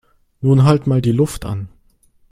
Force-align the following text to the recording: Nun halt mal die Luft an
Nun 0.39 0.63
halt 0.63 0.87
mal 0.87 0.99
die 0.99 1.11
Luft 1.11 1.45
an 1.45 1.69